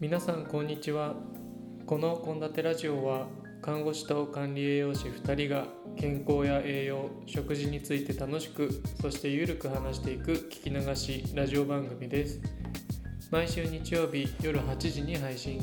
[0.00, 1.14] 皆さんこんにちは。
[1.86, 3.28] この献立ラジオは
[3.62, 12.40] 看護師と管理栄養士2人が健康や栄養食事について楽しくそしてゆるく話していく聞き流しラジオ番組です。
[13.30, 15.60] 毎週日曜日夜8時に配信。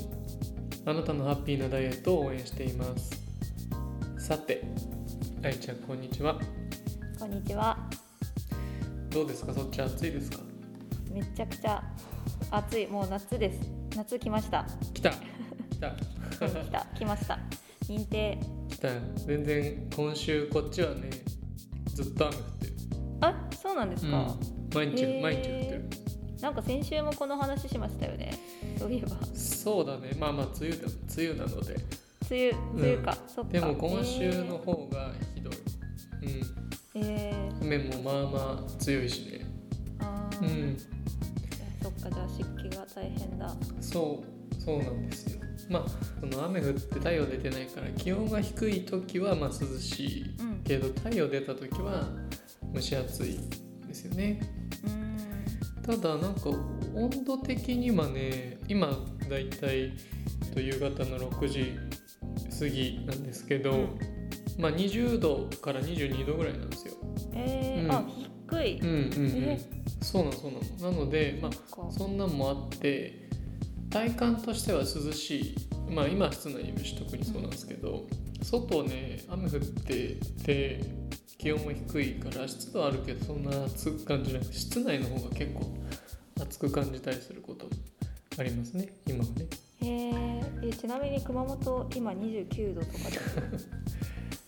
[0.85, 3.11] あなたのハッピーなダイエットを応援しています。
[4.17, 4.63] さて
[5.43, 6.39] 愛ちゃんこんにちは。
[7.19, 7.77] こんにちは。
[9.09, 9.53] どうですか？
[9.53, 10.37] そっち暑いですか？
[11.11, 11.83] めちゃくちゃ
[12.49, 12.87] 暑い。
[12.87, 13.80] もう夏です。
[13.95, 14.65] 夏来ました。
[14.93, 15.15] 来た来
[15.79, 16.85] たうん 来た。
[16.97, 17.39] 来ました。
[17.87, 18.37] 認定。
[18.69, 18.89] 来た
[19.25, 21.09] 全然今週こっちはね
[21.93, 22.73] ずっと雨降ってる
[23.21, 24.17] あ、そうなんですか。
[24.17, 25.89] うん、毎日、へー毎日降ってる
[26.41, 28.31] なんか先週もこの話しましたよね。
[28.79, 29.17] そういえば。
[29.35, 31.73] そうだねまあまあ梅雨だ梅雨なので
[32.29, 33.17] 梅雨、梅雨か。
[33.27, 33.51] そっか。
[33.51, 35.53] でも今週の方がひどい、
[36.23, 36.45] えー。
[36.95, 40.87] えうん雨もまあまあ強いしねー、あーうんそ
[41.99, 43.53] っか、じゃあ湿気が大変だ。
[43.79, 45.85] そうそうなんですよまあ
[46.19, 50.63] その雨降って太陽出てないから気温が低い時はまあ涼しいうん。
[50.63, 52.09] けど太陽出た時は
[52.75, 53.39] 蒸し暑い
[53.87, 54.39] ですよね
[54.85, 55.81] うん。
[55.83, 56.49] ただなんか
[56.93, 58.87] 温度的にはね今
[59.29, 59.93] だいたい
[60.55, 61.77] 夕方の6時
[62.59, 63.99] 過ぎなんですけど、うん
[64.59, 66.93] まあ20度から22度ぐらいなんですよ。
[67.33, 68.05] えー、うんあ、
[68.49, 68.79] 低い。
[68.79, 69.59] うんうんうんえ。
[70.01, 70.91] そうなのそうなの。
[70.91, 73.29] なのでまあそんなんもあって
[73.89, 75.55] 体感としては涼しい。
[75.89, 78.07] まあ今は室内にいるし特にそうなんですけど、
[78.41, 80.79] 外ね雨降ってて
[81.37, 85.75] 気温も低いから湿度あるけどそんな暑く感じなくて室内の方が結構
[86.41, 87.71] 暑く感じたりすることも
[88.39, 89.47] ありますね今はね。
[89.81, 93.67] えー、えちなみに熊本今29度とかです。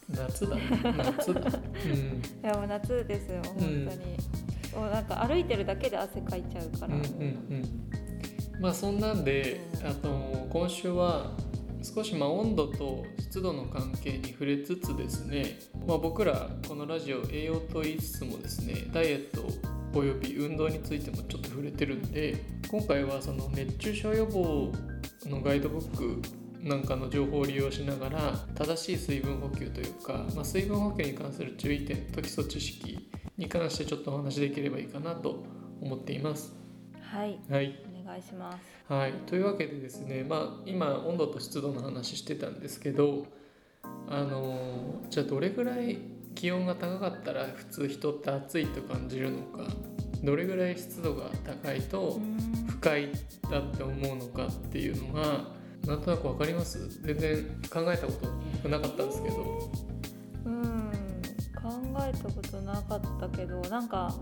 [0.16, 0.56] 夏だ
[0.96, 1.42] 夏だ。
[1.42, 2.22] うん。
[2.22, 4.18] いやもう夏ですよ本当に、
[4.76, 10.10] もうなんか歩いてるだけで汗かいちゃうから、うんうんうん、まあそんなんであと
[10.50, 11.32] 今週は
[11.84, 19.48] 少しまあ温度と湿度の関係に触れつつですね、まあ、僕らこのラジオ栄養と言いつつもですねダイエット
[19.94, 24.72] および運動についてもちょっと触れてるんで今回はその熱中症予防
[25.26, 26.22] のガイドブック
[26.68, 28.20] なんかの情報を利用しながら
[28.56, 35.44] 正しい水分補給というか、まあ、水分補給に関する注意点と基礎知識に関してちょっとお話しできればいいかなと
[35.82, 36.54] 思っています。
[37.02, 37.40] はい。
[37.50, 38.58] はい、お願いします。
[38.88, 43.26] はい、というわけでですね、まあ、今温度と湿度の話してたんですけど
[44.10, 45.98] あのーじゃあどれぐらい
[46.36, 49.68] 気温が高かったら普通人って暑いと感じるのか
[50.24, 52.20] どれぐらい湿度が高いと
[52.68, 53.10] 不快
[53.50, 55.46] だって思うのかっていうのが
[55.86, 57.02] なんとなく分かります？
[57.04, 58.14] 全然考えたこ
[58.64, 59.72] となかったんですけど
[62.02, 64.14] えたことなかったけどなんか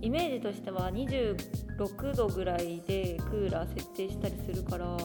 [0.00, 4.96] イメージとしては26度ぐらいでクーラー設定したりするから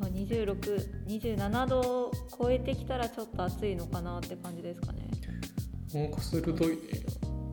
[0.00, 5.08] 2627度超えてきたらちょっと暑いのかなって感じですかね。
[5.94, 6.76] なんか鋭いね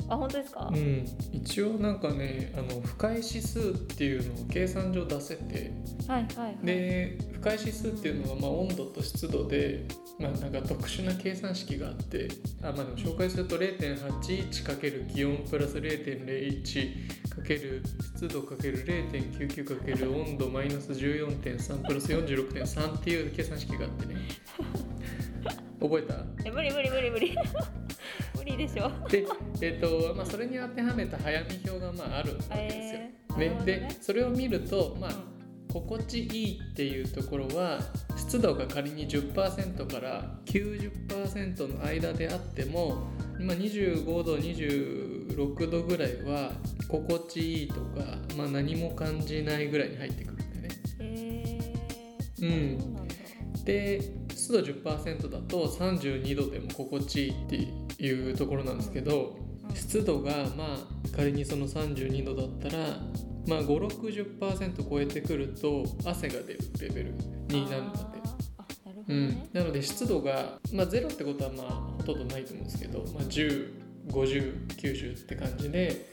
[0.09, 5.72] あ本当ですか、うん、一応なんかねあの不快指数っていうのを計算上出せて
[6.08, 6.58] はいはいはい。
[6.66, 9.86] で不快指数っていうのはまあ温度と湿度で、
[10.19, 12.28] まあ、なんか特殊な計算式があって
[12.64, 24.16] あ、まあ、でも紹介すると 0.81× 気温プラス 0.01× 湿度 ×0.99× 温度マイナス14.3プラス46.3っていう計算式があってね。
[25.80, 26.25] 覚えた？
[26.46, 27.36] え無理無理無理無理
[28.50, 28.92] 無理でしょ。
[29.10, 29.26] で、
[29.62, 33.02] えっとまあ、それに当てはめた早見表がまああるわけですよ。
[33.02, 33.62] えーねね。
[33.66, 35.40] でそれを見ると、まあうん。
[35.72, 37.80] 心地いいっていうところは
[38.18, 43.04] 湿度が仮に10%から90%の間であっても、
[43.40, 46.54] まあ、25度26度ぐらいは
[46.88, 50.70] 心地いいとか、まあ、何も感じないぐらいに入ってくるんだよね。
[51.00, 51.76] え
[52.40, 53.14] うー、うなんだ。
[53.64, 54.19] で
[54.50, 57.36] 湿度10%だと32度でも心地いいっ
[57.96, 59.38] ていうところなんですけど、
[59.69, 59.75] うん。
[59.75, 62.98] 湿度がまあ仮にその32度だったら
[63.48, 67.12] まあ560%超えてくると汗が出るレベル
[67.50, 68.19] になるんだって。
[68.57, 68.63] あー。
[68.86, 69.50] あなるほうん。
[69.54, 71.68] なので湿度が、まあ、ゼロってことはまあ
[71.98, 76.10] ほとんどないと思うんですけど、まあ、105090って感じで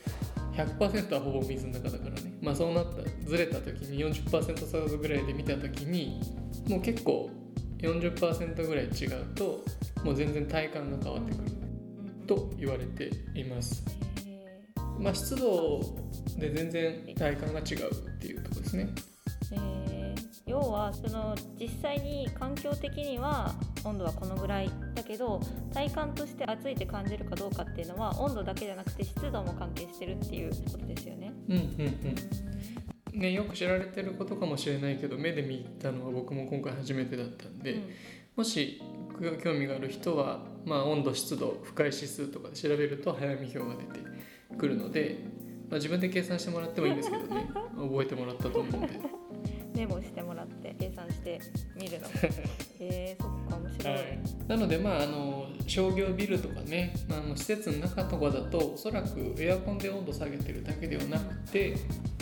[0.53, 2.39] 100%はほぼ水の中だからね。
[2.43, 6.21] まあそうなったずれた時に40%差ぐらいで見た時に
[6.69, 7.31] もう結構
[7.79, 9.65] 40%ぐらい違うと
[10.05, 13.85] もう全然体感が変わってくるうんと言われています。
[14.27, 14.61] え
[14.99, 15.81] まあ湿度
[16.39, 18.89] で全然体感が違うっていうところですね。
[19.51, 19.97] ーえー
[20.47, 23.53] 要はその実際に環境的には
[23.85, 25.41] 温度はこのぐらいだけど
[25.75, 31.33] 体感として暑いって感じるかどうかっていうのは温度だけじゃなくて湿度も関係してるっていうことですよね。
[31.49, 32.15] うんうんうん。
[33.17, 37.83] ね、よく知られてることかもしれないけど目で見たのは僕も今回初めてだったんで、うん。
[38.37, 38.83] もし
[39.43, 43.65] 興味がある人は、まあ、温度湿度不快指数とかで調べると早見表が
[43.95, 44.07] 出て
[44.59, 45.19] くるので、
[45.71, 47.49] まあ、自分で計算してもらってもいいんですけどね。
[47.77, 49.01] 覚えてもらったと思うんで。
[49.75, 51.39] メモしてもらって計算して
[51.75, 52.07] みるの
[52.81, 54.19] えー、そっか面白い、はい、
[54.49, 61.75] なのでまああの商業ビルとかねあの施設の中とかだとおそらくエアコンで温度下げてるだけではなくて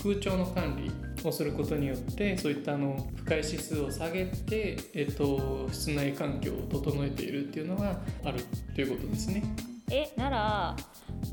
[0.04, 0.92] 空調の管理
[1.26, 9.42] をすることによってそういったあの不快指数を下げて、えっと、室内環境を整えているっていうのがあるということですね。
[9.90, 10.76] えなら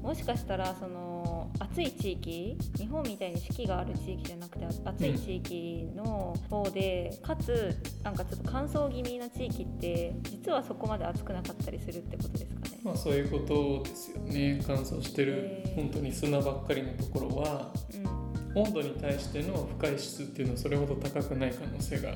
[0.02, 12.80] もしかしたらその暑い地域日本みたいに四季がある地域じゃなくて暑い地域の方で、かつなんかちょっと乾燥気味な地域って実はそこまで暑くなかったりするってことですかね？
[12.84, 18.21] まあそういうことですよね乾燥してるへー本当に砂ばっかりのところはうん
[18.56, 22.10] 温度に対しての不快指数っていうのはそれほど高くない可能性が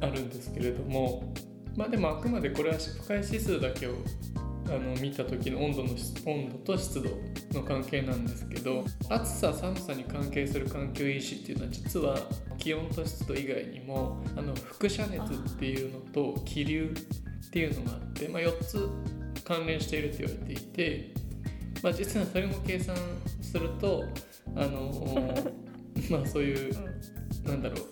[0.00, 1.32] あるんですけれども
[1.76, 3.94] まあでもあくまでこれは不快指数だけを
[4.66, 5.90] あの見た時の温度の
[6.26, 7.10] 温度と湿度
[7.52, 12.16] の関係なんですけど暑さ寒さに関係する環境因子っていうのは実は
[12.58, 16.94] 気温と湿度以外にもあの輻射熱っていうのと気流
[17.46, 18.88] っていうのがあって、まあ、4つ
[19.44, 21.14] 関連していると言われていて、
[21.82, 22.96] まあ、実はそれも計算
[23.42, 24.04] すると
[24.56, 25.34] あの
[26.10, 26.74] まあそういう
[27.44, 27.86] なんだろう。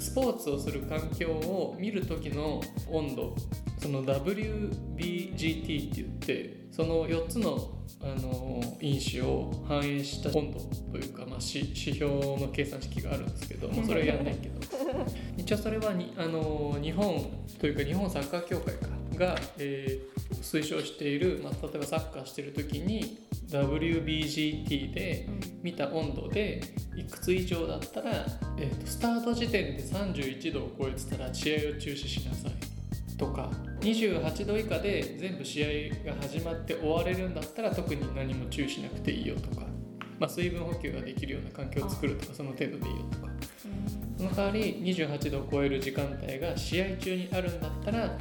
[0.00, 3.34] スポーツをする環境を見る時の温度。
[3.78, 10.60] その WBGT って言ってその4つのあの因子を反映した温度
[10.92, 14.58] というか、まあ、し指標の計算式があるんですけどもうそれはやんないけど。
[15.36, 17.24] 一応それはにあの日本
[17.58, 18.88] というか日本サッカー協会か。
[19.16, 23.18] が、えー推奨している、まあ、例えばサッカーしてる時に
[23.50, 26.60] WBGT でうん見た温度で
[26.96, 28.26] いくつ以上だったら、
[28.58, 32.52] えーとスタート時点で31度を超えてたら試合を中止しなさい
[33.16, 33.50] とか
[33.80, 35.68] 28度以下で全部試合
[36.06, 39.66] が始まって終われるんだったら特に何も注意しなくていいよとか、
[40.18, 43.28] まあ、水分補給ができるような環境を作るとかその程度でいいよとか。
[44.18, 48.18] その代わり28度を超える時間帯が試合中にあるんだったら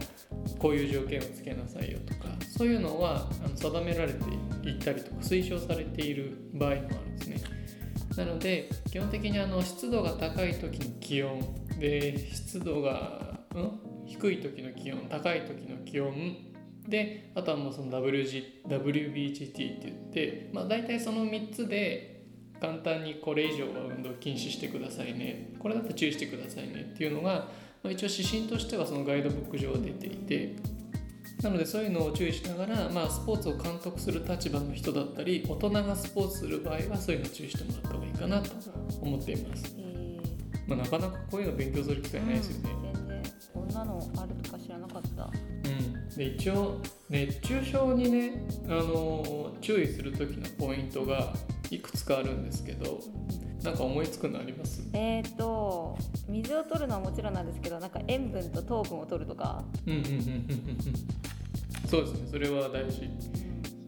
[0.60, 4.24] こういう条件をつけなさいよとかそういうのはあの定められて
[4.68, 7.42] いったりとか推奨されている場合もあるんですね。
[8.18, 11.40] なので基本的にあの湿度が高い時の気温
[11.80, 16.36] で湿度が、うん、低い時の気温高い時の気温
[16.88, 22.26] であとはもうその WG WBGT って言って、まあ、大体その3つで
[22.60, 27.50] 簡単にこれ以上は運動禁止してくださいねこれだと注意してくださいねっていうのが、
[27.84, 30.56] まあ、一応指針としてはそのガイドブック上出ていて
[31.42, 38.52] なのでそういうのを注意しながら、まあ、スポーツを監督する立場の人だったり大人がスポーツする場合はそういうのを注意してもらった方がいいかなと
[39.02, 40.20] 思っています、え
[40.68, 43.22] まあ、なかなかこういうの勉強する機会ないですよね、うん全然
[43.54, 45.24] こんなのあるとか知らなかった？
[45.26, 46.80] うん、で一応
[47.10, 51.34] 熱中症にね、あの注意する時のポイントが
[51.72, 53.00] いくつかあるんですけど
[53.68, 54.82] なんか思いつくのあります？
[54.94, 55.98] えー、と
[56.30, 61.90] 水を取るのはもちろんなんですけどなんか塩分と糖分を取るとか、うんうんうんうんうんうん。
[61.90, 63.10] そうですねそれは大事。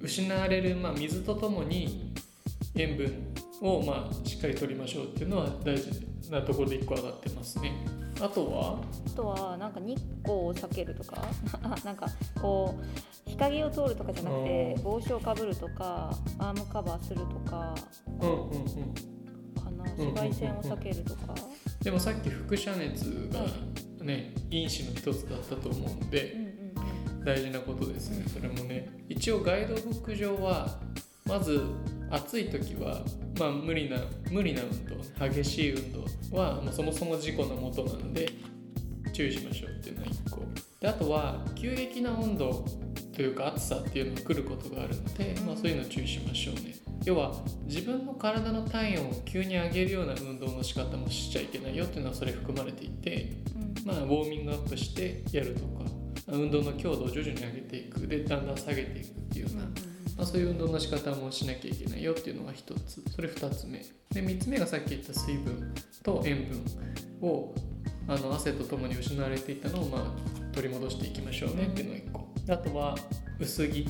[0.01, 2.13] 失われる、まあ、水とともに
[2.75, 5.89] 塩分を、まあ、しっかり取りましょうっていうのは大事
[6.31, 7.73] なところで1個上がってますね。
[8.21, 8.81] あとは？
[9.07, 11.23] あとはなんか日光を避けるとか。
[11.63, 12.07] あ なんか
[12.41, 12.75] こ
[13.25, 14.83] う日陰を通るとかじゃなくてうん。
[14.83, 17.75] 帽子をかぶるとかアームカバーするとか。
[18.21, 18.65] うんうんうん。
[18.65, 19.18] か
[19.83, 21.35] なうん紫外線を避けるとか、
[21.81, 26.35] でもさっき輻射熱がね因子の一つだったと思うんで
[27.23, 28.25] 大事なことですね。
[28.27, 28.89] それもね。
[29.09, 30.79] 一応ガイドブック上は
[31.25, 31.61] まず
[32.09, 33.03] 暑い時は
[33.39, 33.97] まあ無理な
[34.31, 36.05] 無理な運動激しい運動
[36.35, 38.29] はもうそもそも事故のもとなんで
[39.13, 40.41] 注意しましょうっていうのが1個。
[40.79, 42.65] であとは急激な温度
[43.13, 46.75] というか暑さっていうのが来ることがあるので、まあ、そういうの注意しましょうね。
[47.03, 47.33] 要は
[47.69, 53.87] 自分の体の体温を急に上げるような運動の仕方もしちゃいけないよっていうのはそれ含まれていてうん。
[53.87, 55.85] まあ、ウォーミングアップしてやるとか
[56.27, 58.07] 運動の強度を徐々に上げていく。
[58.07, 59.69] でだんだん下げていくっていうような、ま
[60.23, 63.03] あ、そういう運動の仕方もしなきゃいけないよっていうのが一つ。
[63.15, 63.85] それ二つ目。
[64.11, 65.71] で三つ目がさっき言った水分
[66.01, 66.65] と塩分
[67.21, 67.53] を
[68.07, 72.27] あの汗とともに失われていたのを、まあ、取り戻していきましょうねっていうのが一個。
[72.51, 72.95] あとは
[73.39, 73.87] 薄着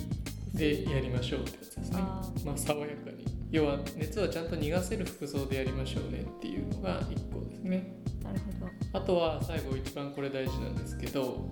[0.54, 1.98] でやりましょうってやつですね。
[2.00, 7.96] あまあ、爽やかに要は熱はちゃんと逃がせる服装でやりましょうねっていうのが一個ですね。
[8.22, 9.00] ーなるほど。
[9.00, 11.50] あとは最後一番これ大事なんですけど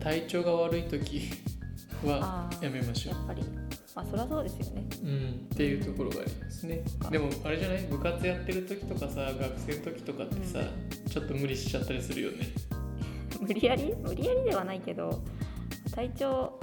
[0.00, 1.30] 体調が悪い時
[2.04, 3.14] はやめましょう。
[3.14, 3.42] やっぱり。
[3.96, 4.84] まあそりゃそうですよね。
[5.02, 6.82] うん、っていうところがありますね。
[7.00, 7.10] か。
[7.10, 7.82] でもあれじゃない？
[7.84, 10.60] 部活やってる時とかさ学生の時とかってさ、
[11.10, 12.46] ちょっと無理しちゃったりするよね。
[13.40, 13.94] 無理やり？
[14.02, 15.22] 無理やりではないけど
[15.92, 16.60] 体調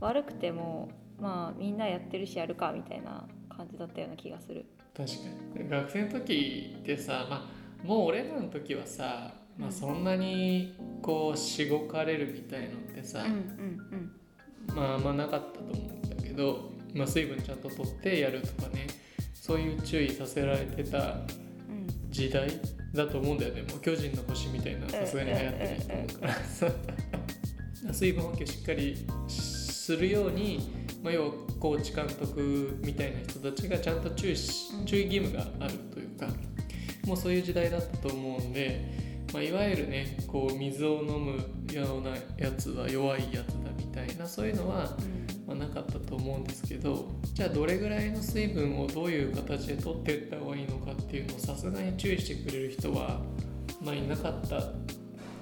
[0.00, 0.88] 悪くても
[1.20, 3.26] まあみんなやってるしやるかみたいな
[3.58, 4.64] 感じだったような気がする。
[4.96, 5.14] 確か
[5.62, 5.68] に。
[5.68, 7.50] 学生の時ってさ、ま
[7.84, 14.12] あ、もう俺らの時はさ、まあ、そんなにこうしごかれるみたいのってさ、うんうん
[14.74, 18.86] まああんまなかったと思うんだけど、まあ、水分ちゃんととってやるとかね
[19.34, 21.04] そういう注意させられてたうん。
[21.04, 21.18] うん
[22.10, 22.48] 時代
[22.94, 23.62] だと思うんだよね。
[23.62, 26.66] もう巨人の星みたいなのさすがに流行ってると思うからさ
[27.92, 28.96] 水分補給しっかり
[29.88, 30.70] するように、
[31.02, 34.36] まあ、要はコーチ監督みたいな人たちがちゃんと注意
[34.84, 36.26] 注意義務があるというか
[37.06, 41.38] もうそういう時代だったと思うんで、まあ、いわゆるねこう水を飲む
[41.72, 44.94] ようなやつは弱いやつだみたいなそういうのは
[45.46, 53.22] まあ、なかったと思うんですけどじゃあどれぐらいの水分をどういう形で取っていった方がいいのかっていうのをさすがに注意してくれる人は、
[53.82, 54.60] まあ、いなかった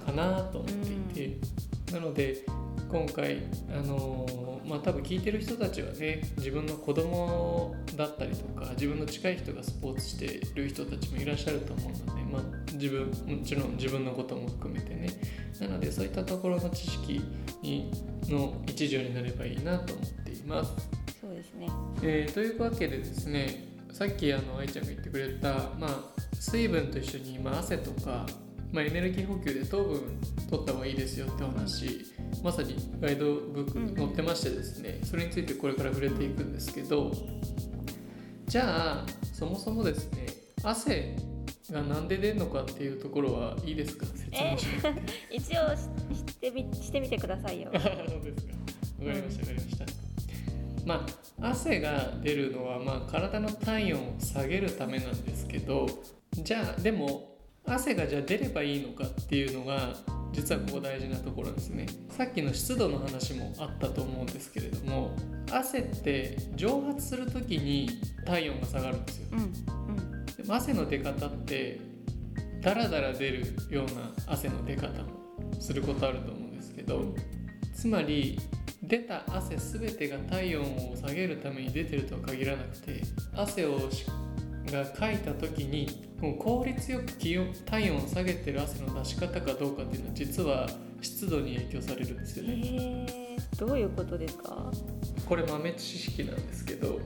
[0.05, 0.71] かなと思っ
[1.13, 2.45] ていて、なので
[2.89, 12.41] 今回あのーまあ多分聞いてる人たちはね自分の子供だったりとか自分の近い人がスポーツしてる人たちもいらっしゃると思うので、まあ、
[12.73, 15.09] 自分もちろん自分のことも含めてね
[15.61, 17.21] なのでそういったところの知識
[17.61, 17.91] に
[18.27, 20.73] の一助になればいいなと思っています。
[21.21, 21.67] そうですね
[22.03, 25.99] えーというわけでですねさっきあの愛ちゃんが言ってくれた、まあ、
[26.39, 28.25] 水分と一緒に、まあ、汗とか、
[28.71, 32.05] まあ、エネルギー補給で糖分取った方がいいですよってお話
[32.43, 37.11] まさにガイドブックに載ってましてですねそれについてこれから触れていくんですけど
[38.47, 40.25] じゃあそもそもですね
[40.63, 41.15] 汗
[41.71, 44.05] がなんで出るのかっていうところはいいですか？
[44.05, 45.13] 説明しなくて。
[45.35, 45.79] 一応し
[46.29, 48.53] してみしてみてくださいよあ そうですか。
[49.05, 49.85] わかりました、わかりました。
[50.85, 51.05] ま
[51.41, 55.85] あ、汗が出るのは、まあ、体の体温を下げるためなんですけど、
[56.33, 59.93] じゃあ、でも、汗がじゃあ出ればいいのかっていうのが、
[60.33, 61.85] 実はここ大事なところですね。
[62.09, 65.15] さっきの湿度の話もあったと思うんですけれども、
[65.51, 67.89] 汗って蒸発するときに
[68.25, 69.27] 体温が下がるんですよ。
[69.31, 69.77] うんうん
[70.37, 71.79] でも汗の出方って
[72.61, 75.09] ダラダラ出るような汗の出方も
[75.59, 77.15] することあると思うんですけど
[77.73, 78.39] つまり
[78.83, 83.01] 出た汗全てが体温を下げるために出てるとは限らなくて
[83.35, 84.05] 汗をし
[84.71, 90.69] がかいた時にもう効率よく気温体温を下げてる汗の出し方かどうかっていうのは実は
[91.01, 92.61] 湿度に影響されるんですよね。
[92.63, 94.71] えー、どういうことですか？
[95.27, 96.99] これ豆知識なんですけど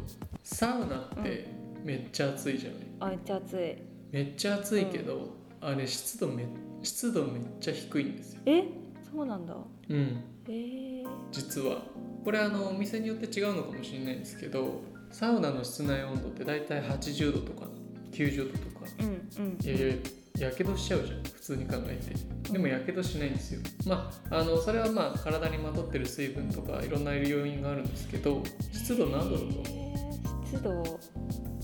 [0.43, 1.47] サウナって
[1.83, 2.79] めっちゃ暑いじゃない。
[2.99, 3.75] あめっちゃ暑い。
[4.11, 5.29] めっちゃ暑いけど、
[5.61, 6.45] あれ湿度め
[6.83, 8.41] 湿度めっちゃ低いんですよ。
[8.45, 8.63] え？
[9.11, 9.55] そうなんだ。
[9.89, 10.23] うん。
[10.47, 11.81] えー、実は。
[12.23, 17.67] これあのお店によって違うのかもしれないんですけどサウナの室内温度って大体80度とか
[18.11, 18.85] 90度とか。
[18.99, 19.57] うんうん。
[19.61, 21.99] いやいややけどしちゃうじゃん普通に考え
[22.45, 22.51] て。
[22.51, 23.61] でもやけどしないんですよ。
[23.85, 28.41] まああのそれはまあ体にまとってる水分とかいろんな要因があるんですけど
[28.71, 30.83] 湿度何度だとえー湿度？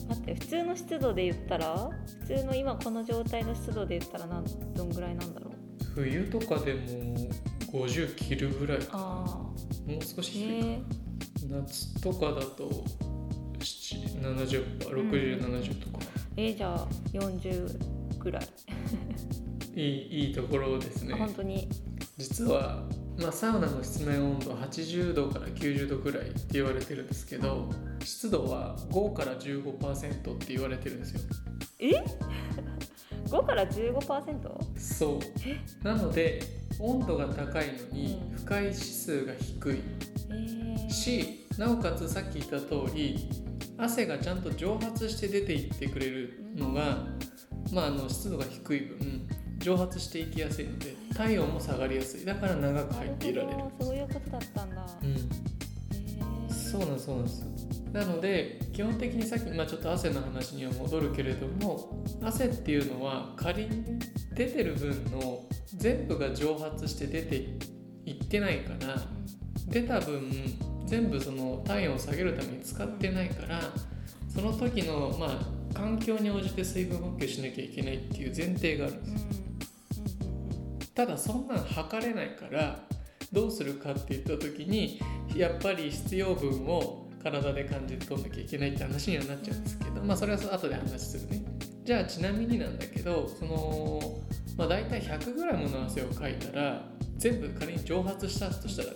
[0.07, 1.89] 待って普通の湿度で言ったら
[2.21, 5.53] 普通の今この状態の湿度で言ったらなんどんぐらいなんだろう？
[5.95, 6.79] 冬とかでも
[7.73, 9.53] 50切るぐらいかあも
[9.87, 10.81] う少しー低いかへ
[11.61, 12.69] 夏とかだと
[14.21, 18.47] 706070とか、えー、じゃあ40ぐらい、
[19.75, 21.13] いいいいところですね。
[21.13, 21.67] あ本当に。
[22.17, 22.83] 実は、
[23.19, 27.69] まあ、サウナの室内温度は80度から90度くらいって言われてるんですけど
[28.03, 31.21] 湿度は5から15%って言われてるんですよ。
[31.79, 31.91] え？
[33.29, 34.79] 5から 15%?
[34.79, 35.85] そう。
[35.85, 36.41] なので
[36.79, 38.37] 温度が高いのにうん。
[38.37, 39.79] 不快指数が低い。
[40.29, 43.29] えー、しなおかつさっき言った通り
[43.77, 47.05] 汗がちゃんと蒸発して出ていってくれるのが、
[47.71, 49.27] まあ、あの湿度が低い分
[49.59, 52.25] 蒸発していきやすいので体温も下がりやすい。
[52.25, 53.57] だから長く入っていられる。
[53.79, 55.09] そういうことだったんだ、うん。
[55.09, 57.57] えー、そうなんそうなんです。
[57.91, 63.99] なので基本的にさっき、まあ、ちょっと汗の話には戻るけれども汗っていうのは仮に
[64.33, 67.35] 出てる分の全部が蒸発して出て
[68.05, 68.95] いってないから
[69.67, 70.29] 出た分
[70.87, 73.61] 全部その体温を下げるために使ってないから
[74.33, 79.09] その時のまあ環境に応じて水分補給しなきゃいけないっていう前提があるんです。
[79.11, 79.47] うんうんうん
[80.97, 82.79] ただそんなん測れないから
[83.31, 84.99] どうするかって言った時に
[85.35, 91.43] やっぱり必要分を体で感じ取んなきゃいけないって話にはなっちゃうんですけどまあそれは後で話するね。
[91.83, 93.99] じゃあちなみになんだけどその
[94.57, 96.83] まあ大体 100g の汗をかいたら
[97.17, 98.95] 全部仮に蒸発したとしたらね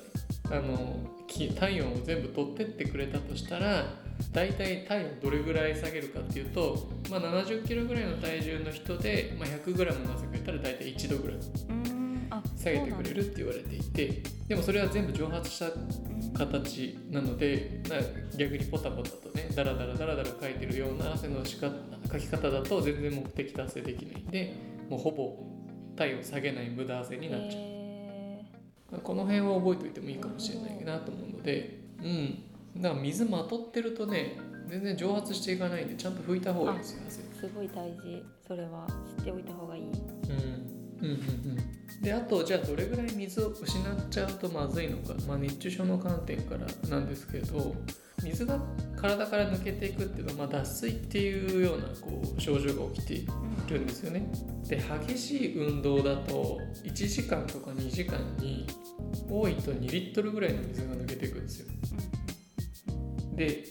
[0.52, 3.86] あのき体温を全部取ってってくれたとしたら
[4.34, 11.38] 大体体温どれぐらい下げるかっていうと、まあ、70キロぐらいの体重の人で、まあ、100グラムの汗かいたら大体1度ぐらい
[12.58, 15.72] 下げてくれるって言われていてでもそれは全部蒸発した
[16.38, 17.98] 形なのでな
[18.38, 21.70] 逆にポタポタとねダラダラダラダラかいてるような汗のしか
[22.10, 24.54] かき方だと全然目的達成できないんで
[24.90, 25.38] もうほぼ
[25.96, 27.71] 体温下げない無駄汗になっちゃう。
[28.94, 32.44] へこの辺は覚えておいてもいいかもしれないなと思うのでうん。
[32.82, 37.02] だから水まとってるとね全然蒸発していかないんでちゃんと拭いた方がいいですよ
[37.42, 38.24] すごい大事。
[38.48, 38.86] それは
[39.18, 39.84] 知っておいた方がいい。
[39.84, 39.90] うん。
[39.90, 42.02] うんうんうん。
[42.02, 47.76] であとじゃあどれぐらい水を失っちゃうとまずいのか、まあ、熱中症の観点からなんですけど
[48.24, 48.60] 水が
[48.96, 53.28] 体から抜けていくっていうのは、まあ、脱水っていうようなこう症状が起きてい
[53.70, 54.32] るんですよね。
[54.68, 58.68] で激しい運動だと1時間とか2時間に
[59.30, 61.68] 多いと2リットルぐらいの水が抜けていくんですよ。
[63.36, 63.64] で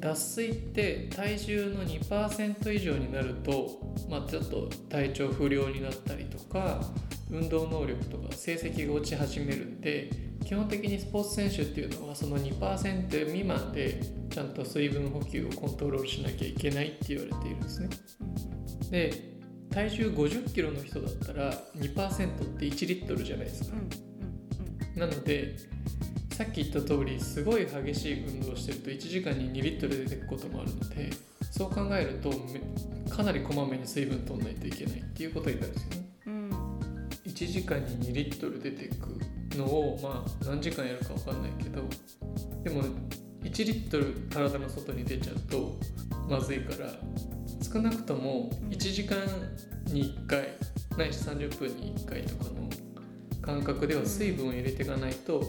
[0.00, 6.82] 脱水って体重の2%以上になると、まあ、ちょっと体調不良になったりとか
[7.30, 10.10] 運動能力とか成績が落ち始めるんで
[10.44, 17.88] 基本的にスポーツ選手っていうのはその2%未満でちゃんと水分補給をコントロールしなきゃいけないって言われているんですね。
[18.90, 19.34] で
[19.70, 23.76] 体重50キロの人だったら2%って1リットルじゃないですか。
[24.96, 25.56] なので
[26.32, 31.10] さっき言った通りすごい激しい運動をしてると1時間に2リットル出てくこともあるので
[31.50, 32.60] そう考えるとめ
[33.10, 36.08] かなりこまめに水分取んないといけないっていうことになるんですよね。
[36.26, 36.74] うんうん
[37.24, 39.18] 1時間に2リットル出てく
[39.56, 41.82] のをまあ何時間やるか分かんないけど
[42.62, 42.82] でも
[43.42, 45.76] 1リットル体の外に出ちゃうと
[46.28, 46.90] まずいから
[47.62, 49.18] 少なくとも1時間
[49.86, 50.48] に1回
[50.96, 52.68] ないし30分に1回とかの
[53.42, 55.42] 間隔では水分を入れていかないと、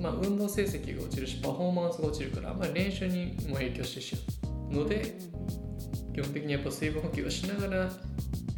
[0.00, 4.16] まあ、運動成績が落ちるしパフォーマンスが落ちるからあんまり練習にも影響してし
[4.72, 5.18] まうので
[6.14, 7.90] 基本的にやっぱ水分補給をしながら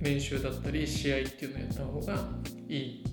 [0.01, 2.29] 練習だったり試合っていうのをやった方が
[2.69, 3.08] いい。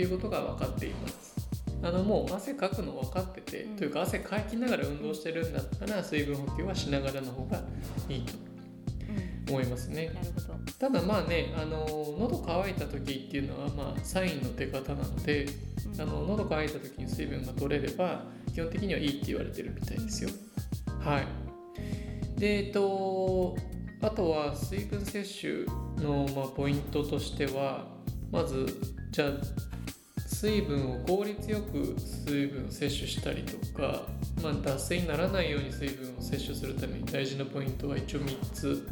[0.00, 1.34] っていうことが分かっています。
[1.82, 3.76] あのもう汗かくの分かってて、うん。
[3.76, 7.60] というか汗かきながら運動してるんだったら水分補給はしながらの方が
[8.08, 8.32] いいと
[9.48, 9.54] うん。
[9.54, 10.06] 思いますね。
[10.14, 10.72] なるほど。
[10.78, 11.86] ただまあねあの
[12.18, 15.46] 喉乾いた時っていうのはまあサインの出方なので
[15.94, 16.00] うん。
[16.00, 20.30] あの喉乾いた時に水分が取れれば基本的にはいいって言われてるみたいですよ。
[21.00, 22.40] はい。
[22.40, 23.54] でえっと
[24.00, 25.66] あとは水分摂取
[26.02, 27.84] の、まあ、ポイントとしては
[28.30, 28.66] まず
[29.10, 29.30] じゃあ
[30.40, 34.06] 水分を効率よく水分を摂取したりとか、
[34.42, 38.88] まあ、脱水にならないように水分を摂取するために大事なポイントは一応3つ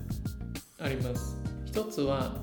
[0.79, 1.39] あります。
[1.73, 2.37] 1つは、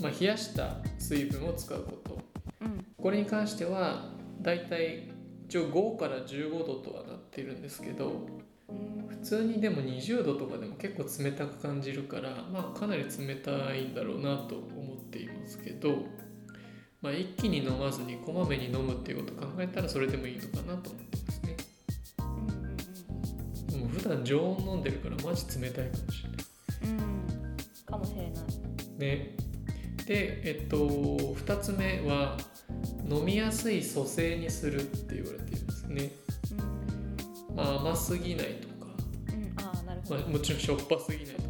[0.00, 2.22] まあ、冷やした水分を使うこと。
[2.62, 2.86] うん。
[2.96, 4.08] これに関しては
[4.40, 5.10] だいたい
[5.44, 8.28] 一応5から15度とはなっているんですけど
[8.68, 16.06] うん普通にでも20度とかでも結構冷たく感じるからまあかなり冷たいんだろうなと思っていますけど、
[17.00, 21.56] まあ、一気に飲まずにこまめに飲むっていうことを考えたらそれでもいいのかなと思ってますね。
[23.72, 26.38] うんもう普段常温飲んでるからマジ冷たいかもしれない。
[26.82, 26.90] うん。
[26.90, 27.56] うん
[27.86, 28.32] かもしれない。
[28.98, 29.36] ね。
[30.06, 32.36] でえっと2つ目は
[33.08, 36.10] 飲みやすい蘇生にするって言われていますね。
[37.50, 37.56] うん。
[37.56, 38.90] まあ甘すぎないとか。
[39.28, 39.64] うん。
[39.64, 40.20] ああなるほど。
[40.20, 41.47] まあ、もちろんしょっぱすぎないとか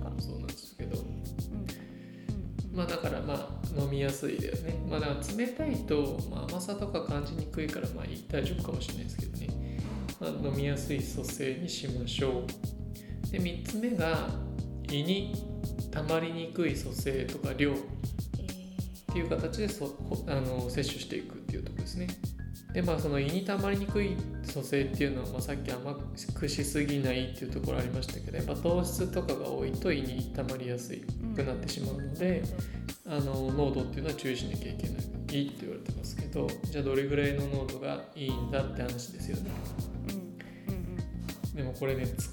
[2.79, 4.81] まあだからまあ飲みやすいだよね。
[4.89, 9.49] まあだから冷たいと、まあ、甘さとか感じにくいからまあ大丈夫かもしれないですけどね、
[10.21, 12.45] まあ、飲みやすい蘇生にしましょ
[13.27, 13.33] う。
[13.33, 14.29] で3つ目が
[14.93, 15.35] 胃に
[15.91, 17.73] 溜まりにくい蘇生とか量。
[17.73, 19.97] っていう形でそ
[20.29, 22.07] あの摂取していくっていうとこですね。
[22.75, 24.17] でまあその胃に溜まりにくい
[24.59, 25.95] 蘇生っていうのは、まあ、さっき甘
[26.35, 30.97] くしすぎないっていうところありましたけどやっぱ糖質とかが多いと胃に溜まりやす
[31.35, 32.43] くなってしまうので、
[33.07, 35.19] あの濃度っていうのは注意しなきゃいけない。
[35.31, 39.51] いいって言われてますけどじゃあどれぐらいの濃度がいいんだって話ですよね。
[40.09, 40.77] うんう
[41.53, 42.31] んでもこれねつ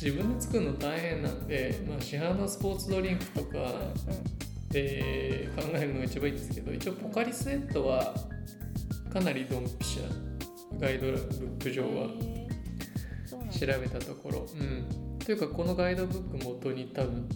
[0.00, 3.58] 自分で作るの大変なんで、まあ、市販のスポーツドリンクとか
[4.70, 8.14] で考えるのが一番いいんですけど一応ポカリスエットは
[9.12, 10.29] かなりドンピシャ
[10.78, 12.08] ガイドブック上は
[13.50, 15.18] 調べたところうん。
[15.18, 17.28] というかこのガイドブック元に多分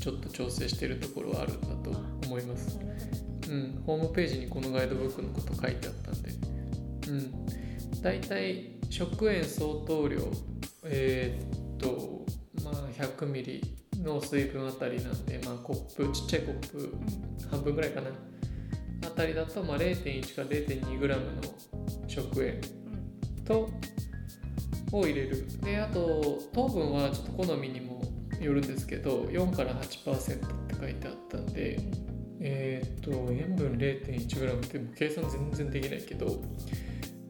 [0.00, 1.90] ちょっと調整してるところはあるんだと
[2.26, 2.78] 思います。
[3.48, 6.30] うん、ホームページにこのガイドブックのこと書いてあったんで、
[7.08, 10.18] うん、大体食塩相当量
[10.84, 12.24] えーっと
[12.64, 17.48] まあ100ミリの水分あたりなんで、まあ、コップちっちゃいコップうん。
[17.50, 18.10] 半分ぐらいかな。
[19.04, 21.42] あたりだと、まあ、0.1か0.2グラムの
[22.06, 22.81] 食塩
[23.44, 23.70] と
[24.92, 25.46] を入れる。
[25.62, 28.02] であと糖分はちょっと好みにも
[28.40, 31.78] よるんですけど4から8%って書いてあったんで
[32.40, 36.26] えーっと塩分 0.1g ってもう計算全然できないけど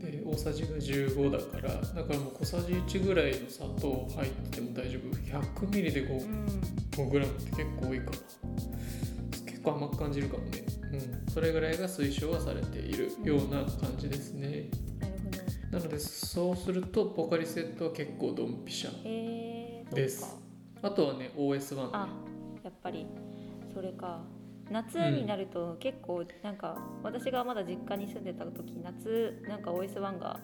[0.01, 5.67] で大さじが15だからだからもう小さじ1ぐらいの砂糖入ってても大丈夫。
[5.67, 6.47] 100ml で 5, うん、
[6.91, 8.11] 5g って結構多いかな。
[9.47, 10.65] 結構甘く感じるかもね。
[10.93, 11.33] うん。
[11.33, 14.69] それぐらいが推奨はされているような感じですね
[15.73, 19.95] なのでそうするとポカリセットは結構ドンピシャ。
[19.95, 20.37] です。
[20.83, 22.09] あとはね OS1 ねあ
[22.63, 23.07] やっぱり
[23.75, 24.21] それか。
[24.71, 30.41] 夏になると結構なんか、私がまだ実家に住んでた時夏なんか OS1 が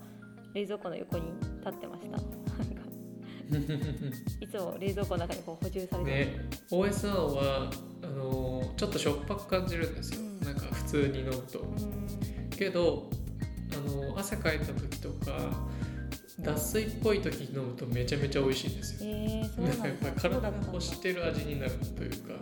[0.53, 1.23] 冷蔵庫の横に
[1.61, 2.19] 立ってました。
[4.45, 7.71] いつも冷蔵庫の中にこう補充されてね OS1 は
[8.03, 10.41] あのーちょっとしょっぱく感じるんですよ、うん。
[10.41, 11.61] なんか普通に飲むと。
[11.61, 12.51] うん。
[12.51, 13.28] けどあ
[13.89, 15.33] のー汗かいた時とか
[16.41, 19.11] 脱水っぽい時に飲むとめちゃめちゃ美味しいんですよ。
[19.11, 22.35] えー、そうななんんだかやっぱり体が欲してる味になるというか。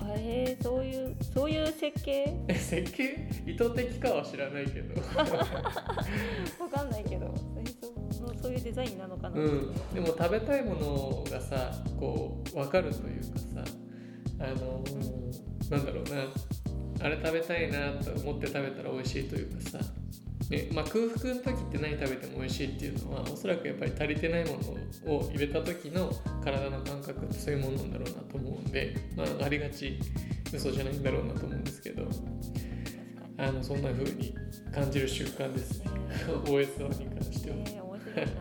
[0.00, 2.34] あえー、そういうそういう設計？
[2.48, 3.28] え設計？
[3.46, 5.00] 意図的かは知らないけど。
[5.00, 7.34] わかんないけど。
[7.58, 7.72] えー
[8.12, 9.74] そうそういうデザインなのかな、うん。
[9.92, 13.64] でも食べたいものがさこう分かるというかさ
[14.38, 16.26] あのーなんだろうな。
[17.04, 19.78] あれ食べたいなと思って食べたら美味しいというかさ、
[20.52, 24.58] ねまあ、空腹の時って何食べても美味しいっていうのはおそらくやっぱり足りてないも
[25.06, 26.12] のを入れた時の
[26.44, 29.98] 体の感覚ってそういうものなんだろうなと思うんで、まあ、ありがち
[30.52, 32.06] 嘘じゃないんだろうなと思うんですけど
[33.38, 34.34] あのそんな風に
[34.72, 35.90] 感じる習慣ですね。
[36.44, 37.56] OS1 に関しては。
[37.56, 38.32] えー、面白いな。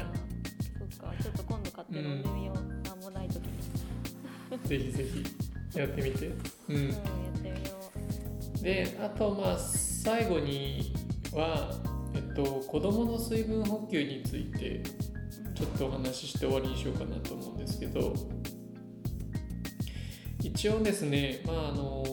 [0.78, 1.24] そっか。
[1.24, 4.67] ちょっと今度買って飲んでみよう、なんもない時に。
[4.67, 6.28] ぜひぜひやってみて。
[6.69, 6.76] うん。
[6.76, 6.97] うん、やっ
[7.41, 7.82] てみよ
[8.62, 10.93] であとまあ最後に
[11.34, 11.71] は、
[12.13, 14.82] えっと、子どもの水分補給について
[15.56, 18.13] ちょっとお話しして終わりにしようかなと思うんですけど
[20.41, 22.04] 一応ですねまああの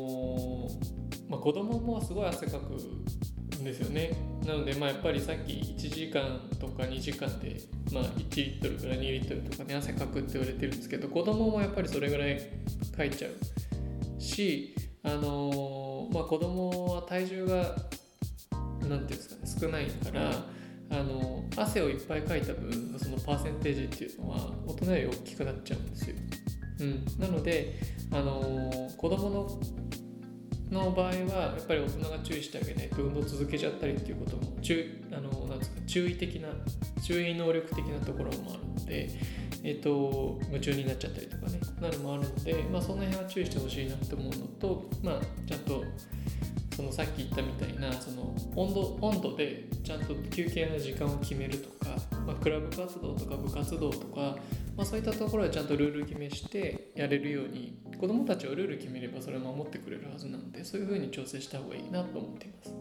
[1.29, 4.13] まあ、子供ももすごい汗かくんですよね。
[4.47, 7.61] なのでまあやっぱりさっき1時間とか2時間で、
[7.93, 12.41] まあ、1リットルから2リットルとかね汗かくって言われてるんですけど子供ももやっぱりそれぐらい
[12.97, 17.67] かいちゃうしあのまあ子供は体重がなん
[18.89, 20.31] ていうんですか少ないから
[20.90, 26.16] あの汗をいっぱいかいた分そのパーセンテージっていうのは大人より大きくなっちゃうんですよ。
[26.81, 27.75] うん、なので
[28.12, 29.61] あの子供の
[30.71, 36.49] の場合はやっぱり大人が注意してあげないと運動を続けちゃったりっていうことも注あのなんですか注意的な
[37.03, 39.09] 注意能力的なところもあるので、
[39.64, 45.85] えっと夢中になっちゃったりとかねなるもあるので、まあ、その辺は注意してほしいなって思うのと、まあ、ちゃんと
[46.79, 54.37] そのさっき言ったみたいなその温度温度でちゃんと休憩の時間を決めるとか、まあ、クラブ活動とか部活動とか、
[54.77, 62.73] まあ、そういったところでちゃんとルール決めしてやれるように子どもたちはルール決めればそれを守ってくれるはずなのでそういうふうに調整した方がいいなと思っています。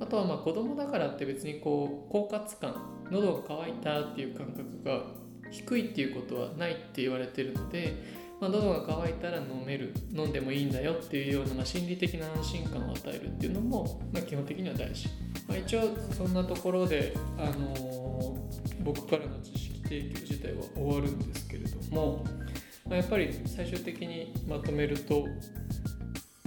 [0.00, 2.82] あとはまあ子供だからって別にこう狡猾感
[3.12, 5.04] 喉が渇いたっていう感覚が
[5.52, 7.94] 低いっていうことはないって言われてるので、
[8.40, 15.08] まあ、喉が渇いたら飲める飲んでもいいんだよっていうような、まあ、心理的な安心感を与えるっていうのも、まあ、基本的には大事、
[15.48, 17.98] まあ、一応そんなところで、あのー
[18.88, 22.24] 僕からの知識提供自体は終わるんですけれども、
[22.86, 25.26] まあ、やっぱり最終的にまとめると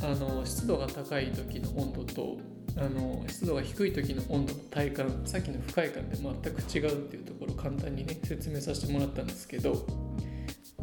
[0.01, 2.38] あの湿度が高い時の温度と
[2.77, 9.86] あの湿度が低い時の温度の体感さっきの不快感で全く違うっていうところを簡単にね説明させてもらったんですけど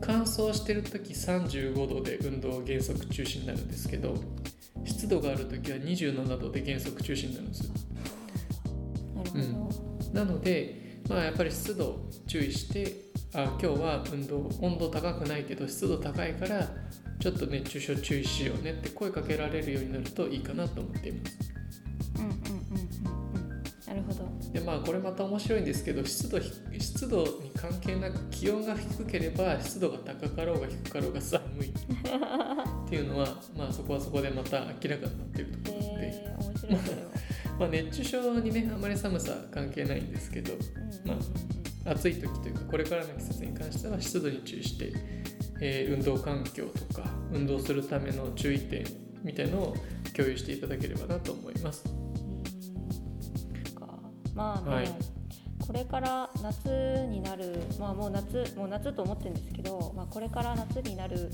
[0.01, 4.15] 乾燥してる時35度で運動原則中止になるんですけど
[4.85, 7.73] 湿度がある時は27度で原則中止になるんですよ。
[9.17, 9.71] なるほ
[10.13, 16.69] ど、なのでまあやっぱり湿度注意してあ今日は運動温度高くないけど湿度高いから
[17.21, 21.48] ちょっと熱中症注意しようねって声かけられるようになるといいかなと思っています
[24.59, 31.69] でまあこれまた面白いんですけど湿度ひ湿度に関係なく気温が低ければ湿度が高かろうが低かろうが寒い。
[31.69, 41.21] っていうのはまあそこはそこでまた明らかになっているところで、えー、 まあ、熱中症にねあまり寒さ関係ないんですけどうんうんうん
[41.87, 41.93] うん。
[41.93, 44.93] 暑い時というかこれからの季節に関しては湿度に注意して、
[45.61, 48.85] えー運動環境とか運動するための注意点
[49.23, 49.77] みたいのを
[50.17, 52.08] 共有していただければなと思います。
[54.39, 54.89] まあね、はい。
[55.67, 61.29] これから夏になるまあもう夏もう夏と思ってるんですけど、まあ、これから夏になる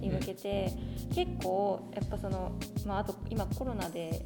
[0.00, 0.72] に向けて、
[1.14, 2.52] 結構やっぱその
[2.86, 4.24] まああと今コロナで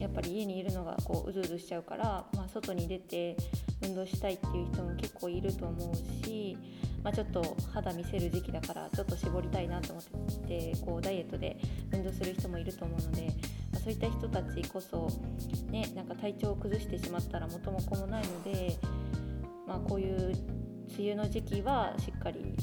[0.00, 3.36] やっぱり家にいるのがこううずうずしちゃうから、まあ、外に出て
[3.82, 6.56] 運動したいっていう人も結構いると思うし、
[7.06, 11.56] まあ、ちょっと肌見せる時期だからちょっと絞りたいなと思ってこうダイエットで
[11.92, 13.26] 運動する人もいると思うので、
[13.72, 15.08] まあ、そういった人たちこそ、
[15.70, 18.76] ね、なんか体調を崩してしまったら元も子もないので、
[19.68, 20.34] まあ、こういう
[20.98, 22.56] 梅雨の時期はしっかり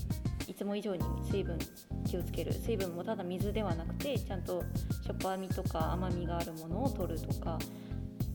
[0.46, 1.02] いつも以上に
[1.32, 1.58] 水分
[2.06, 2.52] 気をつける。
[2.52, 4.62] 水分もただ水ではなくてちゃんと
[5.06, 7.58] しょっぱみとか甘みがあるものを取るとか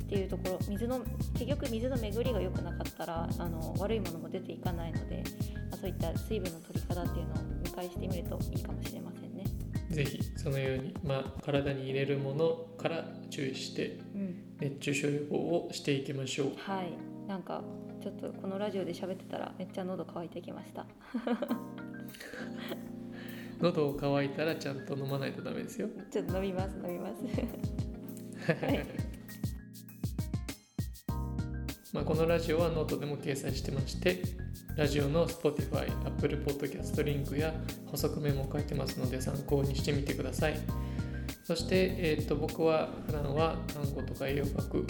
[0.05, 0.59] っていうところ。
[0.71, 1.01] 水の
[1.35, 5.18] 結局水の巡りが良くなかったらあの悪いものも出ていかないので、
[5.81, 9.45] そういった水分の取り方っていうのを見返してみるといいかもしれませんね。
[9.91, 16.53] ぜひそのように、まあ、体に入れるものから注意してうん熱中症予防をしていきましょう。
[16.57, 16.93] はい
[17.29, 17.63] なんか
[18.03, 20.87] ちょっとこのラジオで喋ってたらめっちゃ喉乾いてきました
[23.61, 25.89] 喉を渇いたらちゃんと飲まないとダメですよ。
[26.11, 27.23] ちょっと飲みます飲みます
[28.65, 28.87] はい
[31.93, 34.23] まあこのラジオはノートでも掲載してまして、
[34.79, 37.53] ラジオの Spotify、Apple Podcast リンクや
[37.87, 40.61] 補足メモを書いてますので参考にしてみてください。
[41.43, 44.87] そして、えー、と僕は普段は単語とか栄養学、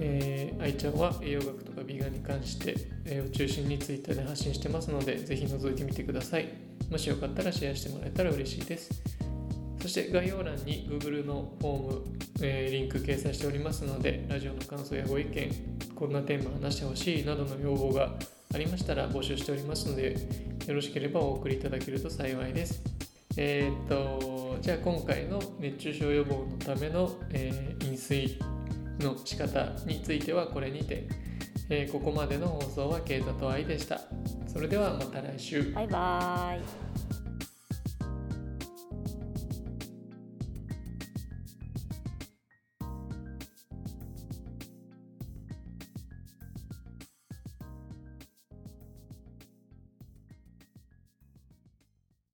[0.00, 2.74] えー、愛ちゃんは栄養学とかビーガンに関して、
[3.04, 6.48] えーを中心に Twitter で発信してますので、ぜひ覗いてみてください。
[6.90, 8.90] もしよかったらシェアしてもらえたら嬉しいです。
[9.80, 12.04] そして概要欄に Google のフォーム、
[12.42, 15.48] えーリンク掲載しておりますので、ラジオの感想やご意見、
[15.94, 18.18] こんなテーマ話してほしいなどの要望が
[18.52, 20.16] ありましたら募集しておりますので、
[20.66, 22.82] よろしければお送りいただけると幸いです。
[23.36, 28.38] えーっと、じゃあ今回の熱中症予防のための、えー飲水
[28.98, 31.06] の仕方についてはこれにて、
[31.68, 34.00] えーここまでの放送はケイタと愛でした。
[34.46, 35.72] それではまた来週。
[35.72, 36.89] バイバーイ